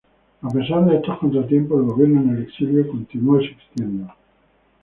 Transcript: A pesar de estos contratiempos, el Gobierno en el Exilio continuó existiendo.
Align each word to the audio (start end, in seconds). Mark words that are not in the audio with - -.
A 0.41 0.49
pesar 0.49 0.83
de 0.85 0.95
estos 0.95 1.19
contratiempos, 1.19 1.77
el 1.79 1.85
Gobierno 1.85 2.21
en 2.21 2.29
el 2.37 2.43
Exilio 2.45 2.87
continuó 2.87 3.39
existiendo. 3.39 4.11